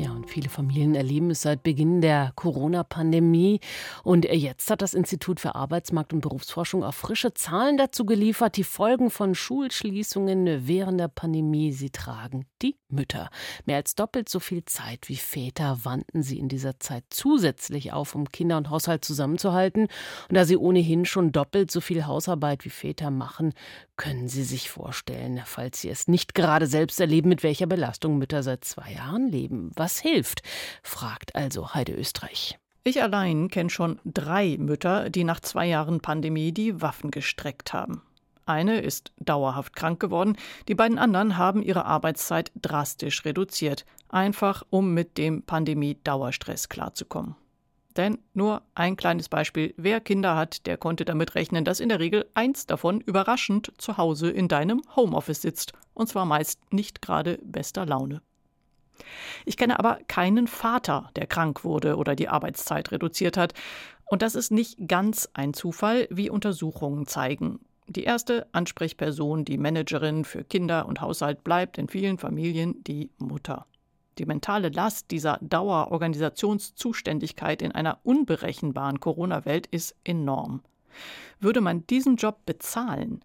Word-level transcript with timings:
Ja, 0.00 0.12
und 0.12 0.30
viele 0.30 0.48
Familien 0.48 0.94
erleben 0.94 1.30
es 1.30 1.42
seit 1.42 1.62
Beginn 1.62 2.00
der 2.00 2.32
Corona-Pandemie. 2.34 3.60
Und 4.02 4.24
jetzt 4.24 4.70
hat 4.70 4.80
das 4.80 4.94
Institut 4.94 5.40
für 5.40 5.54
Arbeitsmarkt 5.54 6.14
und 6.14 6.22
Berufsforschung 6.22 6.82
auch 6.82 6.94
frische 6.94 7.34
Zahlen 7.34 7.76
dazu 7.76 8.06
geliefert. 8.06 8.56
Die 8.56 8.64
Folgen 8.64 9.10
von 9.10 9.34
Schulschließungen 9.34 10.66
während 10.66 11.00
der 11.00 11.08
Pandemie, 11.08 11.72
sie 11.72 11.90
tragen 11.90 12.46
die 12.62 12.76
Mütter. 12.88 13.28
Mehr 13.66 13.76
als 13.76 13.94
doppelt 13.94 14.30
so 14.30 14.40
viel 14.40 14.64
Zeit 14.64 15.10
wie 15.10 15.16
Väter 15.16 15.80
wandten 15.84 16.22
sie 16.22 16.38
in 16.38 16.48
dieser 16.48 16.80
Zeit 16.80 17.04
zusätzlich 17.10 17.92
auf, 17.92 18.14
um 18.14 18.30
Kinder 18.30 18.56
und 18.56 18.70
Haushalt 18.70 19.04
zusammenzuhalten. 19.04 19.82
Und 19.82 20.34
da 20.34 20.46
sie 20.46 20.56
ohnehin 20.56 21.04
schon 21.04 21.30
doppelt 21.30 21.70
so 21.70 21.82
viel 21.82 22.06
Hausarbeit 22.06 22.64
wie 22.64 22.70
Väter 22.70 23.10
machen, 23.10 23.52
können 24.00 24.28
Sie 24.28 24.44
sich 24.44 24.70
vorstellen, 24.70 25.42
falls 25.44 25.82
Sie 25.82 25.90
es 25.90 26.08
nicht 26.08 26.34
gerade 26.34 26.66
selbst 26.66 27.00
erleben, 27.00 27.28
mit 27.28 27.42
welcher 27.42 27.66
Belastung 27.66 28.16
Mütter 28.16 28.42
seit 28.42 28.64
zwei 28.64 28.92
Jahren 28.92 29.28
leben. 29.28 29.72
Was 29.76 29.89
hilft? 29.98 30.42
fragt 30.82 31.34
also 31.34 31.74
Heide 31.74 31.92
Österreich. 31.92 32.58
Ich 32.82 33.02
allein 33.02 33.48
kenne 33.48 33.68
schon 33.68 34.00
drei 34.04 34.56
Mütter, 34.58 35.10
die 35.10 35.24
nach 35.24 35.40
zwei 35.40 35.66
Jahren 35.66 36.00
Pandemie 36.00 36.52
die 36.52 36.80
Waffen 36.80 37.10
gestreckt 37.10 37.72
haben. 37.72 38.02
Eine 38.46 38.80
ist 38.80 39.12
dauerhaft 39.18 39.76
krank 39.76 40.00
geworden, 40.00 40.36
die 40.66 40.74
beiden 40.74 40.98
anderen 40.98 41.36
haben 41.36 41.62
ihre 41.62 41.84
Arbeitszeit 41.84 42.50
drastisch 42.60 43.24
reduziert, 43.24 43.84
einfach 44.08 44.64
um 44.70 44.94
mit 44.94 45.18
dem 45.18 45.42
Pandemie-Dauerstress 45.42 46.68
klarzukommen. 46.68 47.36
Denn 47.96 48.18
nur 48.34 48.62
ein 48.74 48.96
kleines 48.96 49.28
Beispiel. 49.28 49.74
Wer 49.76 50.00
Kinder 50.00 50.36
hat, 50.36 50.66
der 50.66 50.76
konnte 50.76 51.04
damit 51.04 51.34
rechnen, 51.34 51.64
dass 51.64 51.80
in 51.80 51.88
der 51.88 52.00
Regel 52.00 52.28
eins 52.34 52.66
davon 52.66 53.00
überraschend 53.00 53.72
zu 53.78 53.98
Hause 53.98 54.30
in 54.30 54.48
deinem 54.48 54.82
Homeoffice 54.96 55.42
sitzt. 55.42 55.72
Und 55.92 56.08
zwar 56.08 56.24
meist 56.24 56.72
nicht 56.72 57.02
gerade 57.02 57.38
bester 57.42 57.86
Laune. 57.86 58.22
Ich 59.44 59.56
kenne 59.56 59.78
aber 59.78 59.98
keinen 60.08 60.46
Vater, 60.46 61.10
der 61.16 61.26
krank 61.26 61.64
wurde 61.64 61.96
oder 61.96 62.14
die 62.14 62.28
Arbeitszeit 62.28 62.92
reduziert 62.92 63.36
hat. 63.36 63.54
Und 64.06 64.22
das 64.22 64.34
ist 64.34 64.50
nicht 64.50 64.88
ganz 64.88 65.28
ein 65.34 65.54
Zufall, 65.54 66.08
wie 66.10 66.30
Untersuchungen 66.30 67.06
zeigen. 67.06 67.60
Die 67.86 68.04
erste 68.04 68.46
Ansprechperson, 68.52 69.44
die 69.44 69.58
Managerin 69.58 70.24
für 70.24 70.44
Kinder 70.44 70.86
und 70.86 71.00
Haushalt 71.00 71.42
bleibt 71.42 71.78
in 71.78 71.88
vielen 71.88 72.18
Familien 72.18 72.84
die 72.84 73.10
Mutter. 73.18 73.66
Die 74.18 74.26
mentale 74.26 74.68
Last 74.68 75.10
dieser 75.10 75.38
Dauerorganisationszuständigkeit 75.40 77.62
in 77.62 77.72
einer 77.72 77.98
unberechenbaren 78.04 79.00
Corona-Welt 79.00 79.66
ist 79.66 79.96
enorm. 80.04 80.62
Würde 81.40 81.60
man 81.60 81.86
diesen 81.86 82.16
Job 82.16 82.44
bezahlen, 82.46 83.20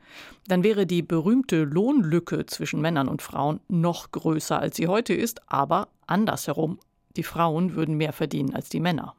dann 0.48 0.64
wäre 0.64 0.86
die 0.86 1.02
berühmte 1.02 1.64
Lohnlücke 1.64 2.46
zwischen 2.46 2.82
Männern 2.82 3.08
und 3.08 3.22
Frauen 3.22 3.60
noch 3.68 4.12
größer, 4.12 4.60
als 4.60 4.78
sie 4.78 4.88
heute 4.88 5.14
ist, 5.14 5.42
aber 5.52 5.90
andersherum. 6.08 6.80
Die 7.18 7.24
Frauen 7.24 7.76
würden 7.76 7.96
mehr 7.96 8.14
verdienen 8.14 8.54
als 8.54 8.70
die 8.70 8.80
Männer. 8.80 9.16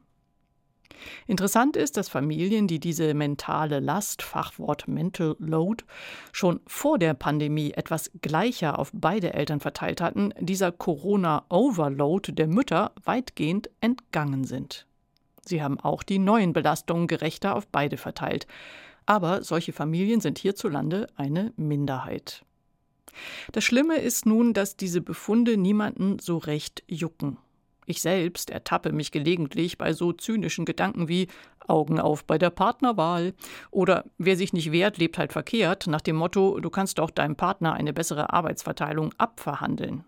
Interessant 1.27 1.75
ist, 1.75 1.97
dass 1.97 2.09
Familien, 2.09 2.67
die 2.67 2.79
diese 2.79 3.13
mentale 3.13 3.79
Last, 3.79 4.23
Fachwort 4.23 4.87
Mental 4.87 5.35
Load, 5.39 5.83
schon 6.31 6.59
vor 6.65 6.97
der 6.97 7.13
Pandemie 7.13 7.71
etwas 7.71 8.11
gleicher 8.21 8.79
auf 8.79 8.91
beide 8.93 9.33
Eltern 9.33 9.59
verteilt 9.59 10.01
hatten, 10.01 10.33
dieser 10.39 10.71
Corona-Overload 10.71 12.31
der 12.31 12.47
Mütter 12.47 12.93
weitgehend 13.03 13.69
entgangen 13.79 14.43
sind. 14.43 14.86
Sie 15.47 15.63
haben 15.63 15.79
auch 15.79 16.03
die 16.03 16.19
neuen 16.19 16.53
Belastungen 16.53 17.07
gerechter 17.07 17.55
auf 17.55 17.67
beide 17.67 17.97
verteilt. 17.97 18.47
Aber 19.05 19.43
solche 19.43 19.73
Familien 19.73 20.19
sind 20.19 20.37
hierzulande 20.37 21.07
eine 21.15 21.53
Minderheit. 21.55 22.43
Das 23.51 23.63
Schlimme 23.63 23.97
ist 23.97 24.25
nun, 24.25 24.53
dass 24.53 24.75
diese 24.75 25.01
Befunde 25.01 25.57
niemanden 25.57 26.19
so 26.19 26.37
recht 26.37 26.83
jucken. 26.87 27.37
Ich 27.85 28.01
selbst 28.01 28.49
ertappe 28.49 28.91
mich 28.91 29.11
gelegentlich 29.11 29.77
bei 29.77 29.93
so 29.93 30.11
zynischen 30.11 30.65
Gedanken 30.65 31.07
wie 31.07 31.27
Augen 31.67 31.99
auf 31.99 32.25
bei 32.25 32.37
der 32.37 32.49
Partnerwahl 32.49 33.33
oder 33.71 34.05
wer 34.17 34.35
sich 34.35 34.51
nicht 34.51 34.71
wehrt, 34.71 34.97
lebt 34.97 35.17
halt 35.17 35.31
verkehrt, 35.31 35.87
nach 35.87 36.01
dem 36.01 36.17
Motto, 36.17 36.59
du 36.59 36.69
kannst 36.69 36.99
doch 36.99 37.09
deinem 37.09 37.37
Partner 37.37 37.73
eine 37.73 37.93
bessere 37.93 38.33
Arbeitsverteilung 38.33 39.13
abverhandeln. 39.17 40.03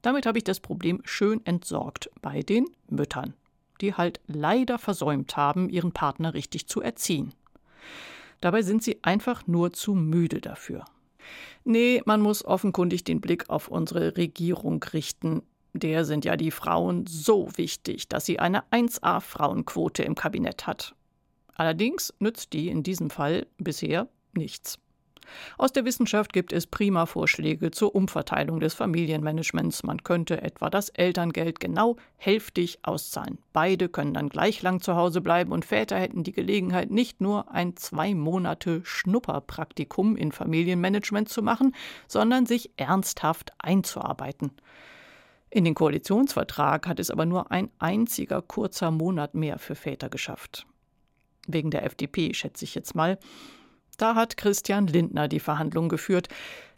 Damit 0.00 0.26
habe 0.26 0.38
ich 0.38 0.44
das 0.44 0.60
Problem 0.60 1.00
schön 1.04 1.44
entsorgt 1.44 2.10
bei 2.22 2.40
den 2.40 2.66
Müttern, 2.88 3.34
die 3.82 3.94
halt 3.94 4.20
leider 4.26 4.78
versäumt 4.78 5.36
haben, 5.36 5.68
ihren 5.68 5.92
Partner 5.92 6.32
richtig 6.34 6.68
zu 6.68 6.80
erziehen. 6.80 7.34
Dabei 8.40 8.62
sind 8.62 8.82
sie 8.82 8.98
einfach 9.02 9.46
nur 9.46 9.72
zu 9.72 9.94
müde 9.94 10.40
dafür. 10.40 10.84
Nee, 11.64 12.02
man 12.06 12.20
muss 12.20 12.44
offenkundig 12.44 13.04
den 13.04 13.20
Blick 13.20 13.50
auf 13.50 13.68
unsere 13.68 14.16
Regierung 14.16 14.82
richten, 14.82 15.42
der 15.74 16.04
sind 16.04 16.24
ja 16.24 16.36
die 16.36 16.50
Frauen 16.50 17.06
so 17.06 17.48
wichtig, 17.56 18.08
dass 18.08 18.26
sie 18.26 18.38
eine 18.38 18.64
1a 18.70 19.20
Frauenquote 19.20 20.02
im 20.02 20.14
Kabinett 20.14 20.66
hat. 20.66 20.94
Allerdings 21.54 22.12
nützt 22.18 22.52
die 22.52 22.68
in 22.68 22.82
diesem 22.82 23.10
Fall 23.10 23.46
bisher 23.58 24.08
nichts. 24.32 24.78
Aus 25.58 25.72
der 25.72 25.84
Wissenschaft 25.84 26.32
gibt 26.32 26.52
es 26.52 26.66
prima 26.66 27.06
Vorschläge 27.06 27.70
zur 27.70 27.94
Umverteilung 27.94 28.60
des 28.60 28.74
Familienmanagements. 28.74 29.82
Man 29.82 30.02
könnte 30.02 30.42
etwa 30.42 30.70
das 30.70 30.88
Elterngeld 30.90 31.60
genau 31.60 31.96
hälftig 32.16 32.78
auszahlen. 32.82 33.38
Beide 33.52 33.88
können 33.88 34.14
dann 34.14 34.28
gleich 34.28 34.62
lang 34.62 34.80
zu 34.80 34.96
Hause 34.96 35.20
bleiben 35.20 35.52
und 35.52 35.64
Väter 35.64 35.98
hätten 35.98 36.22
die 36.22 36.32
Gelegenheit, 36.32 36.90
nicht 36.90 37.20
nur 37.20 37.50
ein 37.52 37.76
zwei 37.76 38.14
Monate 38.14 38.80
Schnupperpraktikum 38.84 40.16
in 40.16 40.32
Familienmanagement 40.32 41.28
zu 41.28 41.42
machen, 41.42 41.74
sondern 42.08 42.46
sich 42.46 42.70
ernsthaft 42.76 43.52
einzuarbeiten. 43.58 44.52
In 45.50 45.64
den 45.64 45.74
Koalitionsvertrag 45.74 46.86
hat 46.86 46.98
es 46.98 47.10
aber 47.10 47.26
nur 47.26 47.50
ein 47.50 47.68
einziger 47.78 48.40
kurzer 48.40 48.90
Monat 48.90 49.34
mehr 49.34 49.58
für 49.58 49.74
Väter 49.74 50.08
geschafft. 50.08 50.66
Wegen 51.46 51.70
der 51.70 51.84
FDP, 51.84 52.32
schätze 52.32 52.64
ich 52.64 52.74
jetzt 52.74 52.94
mal. 52.94 53.18
Da 53.98 54.14
hat 54.14 54.36
Christian 54.36 54.86
Lindner 54.86 55.28
die 55.28 55.40
Verhandlungen 55.40 55.88
geführt, 55.88 56.28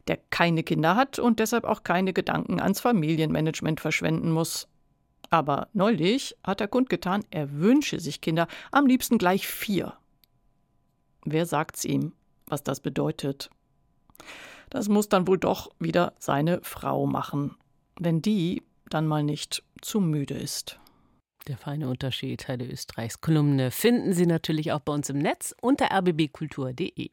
der 0.08 0.18
keine 0.30 0.62
Kinder 0.62 0.96
hat 0.96 1.18
und 1.18 1.40
deshalb 1.40 1.64
auch 1.64 1.82
keine 1.82 2.12
Gedanken 2.12 2.60
ans 2.60 2.80
Familienmanagement 2.80 3.80
verschwenden 3.80 4.30
muss. 4.30 4.68
Aber 5.30 5.68
neulich 5.72 6.36
hat 6.44 6.60
er 6.60 6.68
kundgetan, 6.68 7.24
er 7.30 7.52
wünsche 7.52 7.98
sich 8.00 8.20
Kinder, 8.20 8.46
am 8.70 8.86
liebsten 8.86 9.18
gleich 9.18 9.46
vier. 9.46 9.94
Wer 11.24 11.46
sagt's 11.46 11.84
ihm, 11.84 12.12
was 12.46 12.62
das 12.62 12.80
bedeutet? 12.80 13.48
Das 14.68 14.88
muss 14.88 15.08
dann 15.08 15.26
wohl 15.26 15.38
doch 15.38 15.70
wieder 15.78 16.12
seine 16.18 16.60
Frau 16.62 17.06
machen 17.06 17.56
wenn 17.98 18.22
die 18.22 18.62
dann 18.90 19.06
mal 19.06 19.22
nicht 19.22 19.62
zu 19.80 20.00
müde 20.00 20.34
ist. 20.34 20.78
Der 21.46 21.58
feine 21.58 21.90
Unterschied, 21.90 22.48
Heide 22.48 22.64
Österreichs 22.64 23.20
Kolumne, 23.20 23.70
finden 23.70 24.14
Sie 24.14 24.24
natürlich 24.24 24.72
auch 24.72 24.80
bei 24.80 24.94
uns 24.94 25.10
im 25.10 25.18
Netz 25.18 25.54
unter 25.60 25.90
rbbkultur.de. 25.90 27.10